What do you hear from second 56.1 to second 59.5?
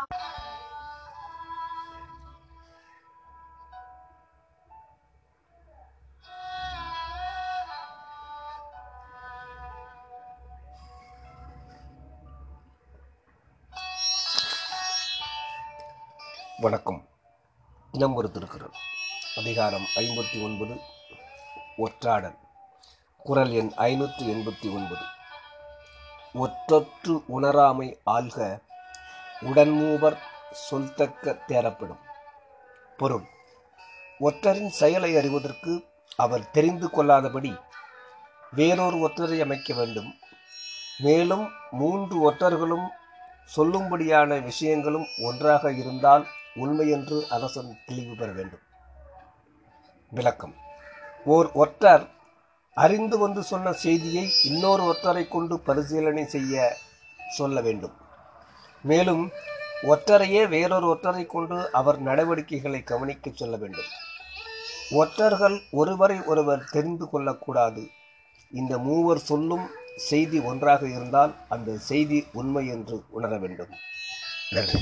செய்ய சொல்ல வேண்டும். மேலும்